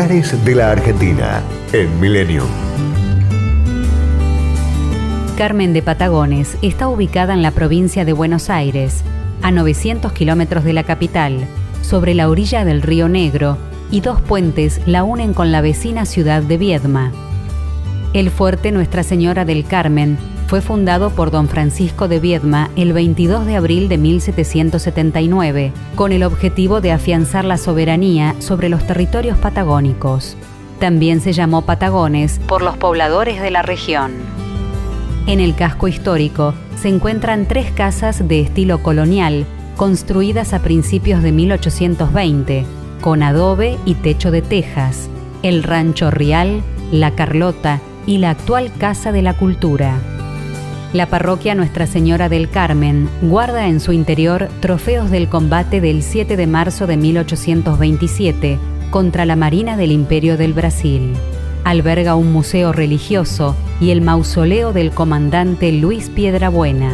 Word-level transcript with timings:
De 0.00 0.54
la 0.54 0.70
Argentina 0.70 1.42
en 1.74 2.00
Millennium. 2.00 2.48
Carmen 5.36 5.74
de 5.74 5.82
Patagones 5.82 6.56
está 6.62 6.88
ubicada 6.88 7.34
en 7.34 7.42
la 7.42 7.50
provincia 7.50 8.06
de 8.06 8.14
Buenos 8.14 8.48
Aires, 8.48 9.04
a 9.42 9.50
900 9.50 10.14
kilómetros 10.14 10.64
de 10.64 10.72
la 10.72 10.84
capital, 10.84 11.46
sobre 11.82 12.14
la 12.14 12.30
orilla 12.30 12.64
del 12.64 12.80
río 12.80 13.10
Negro, 13.10 13.58
y 13.90 14.00
dos 14.00 14.22
puentes 14.22 14.80
la 14.86 15.04
unen 15.04 15.34
con 15.34 15.52
la 15.52 15.60
vecina 15.60 16.06
ciudad 16.06 16.42
de 16.42 16.56
Viedma. 16.56 17.12
El 18.14 18.30
fuerte 18.30 18.72
Nuestra 18.72 19.02
Señora 19.02 19.44
del 19.44 19.66
Carmen 19.66 20.16
fue 20.50 20.60
fundado 20.60 21.10
por 21.10 21.30
don 21.30 21.48
Francisco 21.48 22.08
de 22.08 22.18
Viedma 22.18 22.70
el 22.74 22.92
22 22.92 23.46
de 23.46 23.54
abril 23.54 23.88
de 23.88 23.98
1779, 23.98 25.72
con 25.94 26.10
el 26.10 26.24
objetivo 26.24 26.80
de 26.80 26.90
afianzar 26.90 27.44
la 27.44 27.56
soberanía 27.56 28.34
sobre 28.40 28.68
los 28.68 28.84
territorios 28.84 29.38
patagónicos. 29.38 30.36
También 30.80 31.20
se 31.20 31.32
llamó 31.32 31.62
Patagones 31.62 32.40
por 32.48 32.62
los 32.62 32.76
pobladores 32.76 33.40
de 33.40 33.52
la 33.52 33.62
región. 33.62 34.10
En 35.28 35.38
el 35.38 35.54
casco 35.54 35.86
histórico 35.86 36.52
se 36.82 36.88
encuentran 36.88 37.46
tres 37.46 37.70
casas 37.70 38.26
de 38.26 38.40
estilo 38.40 38.82
colonial, 38.82 39.46
construidas 39.76 40.52
a 40.52 40.62
principios 40.62 41.22
de 41.22 41.30
1820, 41.30 42.66
con 43.00 43.22
adobe 43.22 43.78
y 43.84 43.94
techo 43.94 44.32
de 44.32 44.42
tejas, 44.42 45.08
el 45.44 45.62
Rancho 45.62 46.10
Real, 46.10 46.60
La 46.90 47.12
Carlota 47.12 47.78
y 48.04 48.18
la 48.18 48.30
actual 48.30 48.72
Casa 48.80 49.12
de 49.12 49.22
la 49.22 49.34
Cultura. 49.34 50.00
La 50.92 51.06
parroquia 51.06 51.54
Nuestra 51.54 51.86
Señora 51.86 52.28
del 52.28 52.50
Carmen 52.50 53.08
guarda 53.22 53.68
en 53.68 53.78
su 53.78 53.92
interior 53.92 54.48
trofeos 54.58 55.08
del 55.08 55.28
combate 55.28 55.80
del 55.80 56.02
7 56.02 56.36
de 56.36 56.46
marzo 56.48 56.88
de 56.88 56.96
1827 56.96 58.58
contra 58.90 59.24
la 59.24 59.36
Marina 59.36 59.76
del 59.76 59.92
Imperio 59.92 60.36
del 60.36 60.52
Brasil. 60.52 61.12
Alberga 61.62 62.16
un 62.16 62.32
museo 62.32 62.72
religioso 62.72 63.54
y 63.80 63.90
el 63.90 64.00
mausoleo 64.00 64.72
del 64.72 64.90
comandante 64.90 65.70
Luis 65.70 66.10
Piedrabuena. 66.10 66.90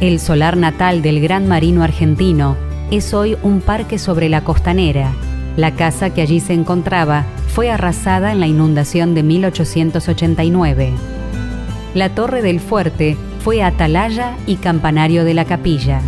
El 0.00 0.18
solar 0.18 0.56
natal 0.56 1.00
del 1.00 1.20
gran 1.20 1.46
marino 1.46 1.84
argentino 1.84 2.56
es 2.90 3.14
hoy 3.14 3.36
un 3.44 3.60
parque 3.60 4.00
sobre 4.00 4.28
la 4.28 4.42
costanera. 4.42 5.12
La 5.56 5.76
casa 5.76 6.10
que 6.10 6.22
allí 6.22 6.40
se 6.40 6.54
encontraba 6.54 7.26
fue 7.46 7.70
arrasada 7.70 8.32
en 8.32 8.40
la 8.40 8.48
inundación 8.48 9.14
de 9.14 9.22
1889. 9.22 11.19
La 11.92 12.08
torre 12.10 12.40
del 12.40 12.60
fuerte 12.60 13.16
fue 13.42 13.64
atalaya 13.64 14.36
y 14.46 14.56
campanario 14.56 15.24
de 15.24 15.34
la 15.34 15.44
capilla. 15.44 16.00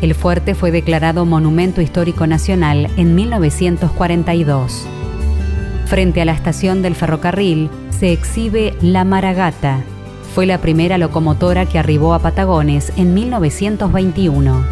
El 0.00 0.14
fuerte 0.14 0.54
fue 0.54 0.70
declarado 0.70 1.26
Monumento 1.26 1.82
Histórico 1.82 2.26
Nacional 2.26 2.88
en 2.96 3.14
1942. 3.14 4.86
Frente 5.84 6.22
a 6.22 6.24
la 6.24 6.32
estación 6.32 6.80
del 6.80 6.94
ferrocarril 6.94 7.68
se 7.90 8.12
exhibe 8.12 8.74
La 8.80 9.04
Maragata. 9.04 9.80
Fue 10.34 10.46
la 10.46 10.58
primera 10.58 10.96
locomotora 10.96 11.66
que 11.66 11.78
arribó 11.78 12.14
a 12.14 12.18
Patagones 12.20 12.90
en 12.96 13.12
1921. 13.12 14.64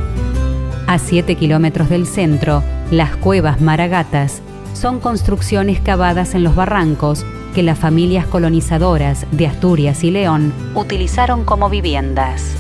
A 0.87 0.99
7 0.99 1.35
kilómetros 1.35 1.91
del 1.91 2.07
centro, 2.07 2.63
las 2.91 3.17
cuevas 3.17 3.61
Maragatas 3.61 4.41
son 4.73 4.99
construcciones 4.99 5.81
cavadas 5.81 6.35
en 6.35 6.43
los 6.43 6.55
barrancos 6.55 7.27
que 7.55 7.63
las 7.63 7.79
familias 7.79 8.27
colonizadoras 8.27 9.27
de 9.31 9.47
Asturias 9.47 10.05
y 10.05 10.11
León 10.11 10.53
utilizaron 10.75 11.45
como 11.45 11.71
viviendas. 11.71 12.55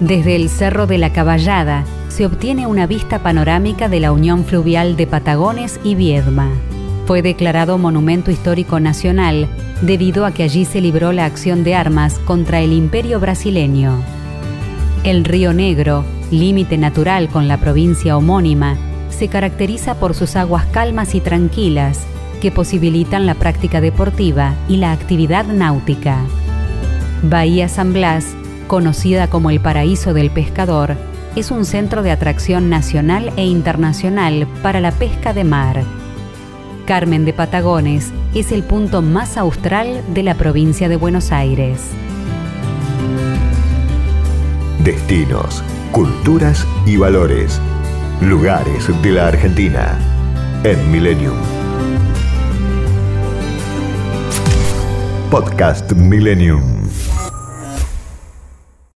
Desde 0.00 0.36
el 0.36 0.50
Cerro 0.50 0.86
de 0.86 0.98
la 0.98 1.12
Caballada 1.12 1.84
se 2.08 2.26
obtiene 2.26 2.66
una 2.66 2.86
vista 2.86 3.22
panorámica 3.22 3.88
de 3.88 4.00
la 4.00 4.12
unión 4.12 4.44
fluvial 4.44 4.96
de 4.96 5.06
Patagones 5.06 5.80
y 5.82 5.94
Viedma. 5.94 6.50
Fue 7.06 7.22
declarado 7.22 7.78
Monumento 7.78 8.30
Histórico 8.30 8.78
Nacional 8.80 9.48
debido 9.80 10.26
a 10.26 10.32
que 10.32 10.42
allí 10.42 10.64
se 10.64 10.80
libró 10.80 11.12
la 11.12 11.24
acción 11.24 11.64
de 11.64 11.74
armas 11.74 12.18
contra 12.20 12.60
el 12.60 12.72
imperio 12.72 13.20
brasileño. 13.20 14.02
El 15.04 15.24
río 15.24 15.52
Negro, 15.52 16.04
límite 16.30 16.76
natural 16.78 17.28
con 17.28 17.48
la 17.48 17.58
provincia 17.58 18.16
homónima, 18.16 18.76
se 19.08 19.28
caracteriza 19.28 19.94
por 19.94 20.14
sus 20.14 20.36
aguas 20.36 20.66
calmas 20.66 21.14
y 21.14 21.20
tranquilas, 21.20 22.06
que 22.40 22.50
posibilitan 22.50 23.26
la 23.26 23.34
práctica 23.34 23.80
deportiva 23.80 24.54
y 24.68 24.76
la 24.76 24.92
actividad 24.92 25.46
náutica. 25.46 26.18
Bahía 27.22 27.68
San 27.68 27.92
Blas, 27.92 28.34
conocida 28.66 29.28
como 29.28 29.50
el 29.50 29.60
paraíso 29.60 30.14
del 30.14 30.30
pescador, 30.30 30.96
es 31.34 31.50
un 31.50 31.64
centro 31.64 32.02
de 32.02 32.10
atracción 32.10 32.70
nacional 32.70 33.32
e 33.36 33.44
internacional 33.44 34.46
para 34.62 34.80
la 34.80 34.92
pesca 34.92 35.32
de 35.32 35.44
mar. 35.44 35.82
Carmen 36.86 37.24
de 37.24 37.32
Patagones 37.32 38.12
es 38.34 38.52
el 38.52 38.62
punto 38.62 39.02
más 39.02 39.36
austral 39.36 40.02
de 40.14 40.22
la 40.22 40.34
provincia 40.34 40.88
de 40.88 40.96
Buenos 40.96 41.32
Aires. 41.32 41.80
Destinos, 44.84 45.64
culturas 45.90 46.66
y 46.86 46.96
valores. 46.96 47.60
Lugares 48.20 48.88
de 49.02 49.10
la 49.10 49.28
Argentina 49.28 49.98
en 50.64 50.90
Millennium. 50.90 51.55
Podcast 55.30 55.94
Millennium. 55.96 56.85